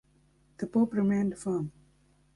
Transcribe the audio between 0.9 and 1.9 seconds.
remained firm.